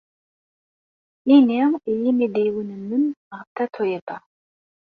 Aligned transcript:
Ini 1.35 1.57
i 1.91 1.93
yimidiwen-nnem 2.01 3.05
ɣef 3.37 3.47
Tatoeba. 3.55 4.17